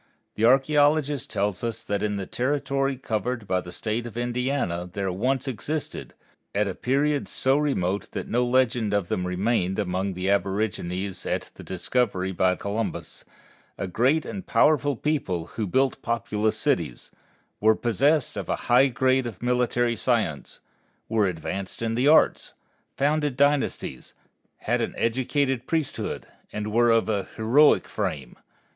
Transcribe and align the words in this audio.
The 0.33 0.41
archæologist 0.41 1.27
tells 1.29 1.63
us 1.63 1.83
that 1.83 2.01
in 2.01 2.15
the 2.17 2.25
territory 2.25 2.95
covered 2.97 3.45
by 3.47 3.61
the 3.61 3.71
State 3.71 4.07
of 4.07 4.17
Indiana 4.17 4.89
there 4.91 5.11
once 5.11 5.47
existed, 5.47 6.15
at 6.55 6.67
a 6.67 6.73
period 6.73 7.27
so 7.29 7.55
remote 7.55 8.09
that 8.13 8.27
no 8.27 8.43
legend 8.43 8.95
of 8.95 9.09
them 9.09 9.27
remained 9.27 9.77
among 9.77 10.15
the 10.15 10.27
aborigines 10.27 11.23
at 11.27 11.51
the 11.53 11.63
discovery 11.63 12.31
by 12.31 12.55
Columbus, 12.55 13.25
a 13.77 13.85
great 13.87 14.25
and 14.25 14.47
powerful 14.47 14.95
people 14.95 15.45
who 15.53 15.67
built 15.67 16.01
populous 16.01 16.57
cities, 16.57 17.11
were 17.59 17.75
possessed 17.75 18.35
of 18.37 18.49
a 18.49 18.55
high 18.71 18.87
grade 18.87 19.27
of 19.27 19.43
military 19.43 19.95
science, 19.95 20.59
were 21.09 21.27
advanced 21.27 21.83
in 21.83 21.93
the 21.93 22.07
arts, 22.07 22.55
founded 22.97 23.37
dynasties, 23.37 24.15
had 24.61 24.81
an 24.81 24.95
educated 24.97 25.67
priesthood, 25.67 26.25
and 26.51 26.71
were 26.73 26.89
of 26.89 27.07
a 27.07 27.27
heroic 27.35 27.87
frame. 27.87 28.35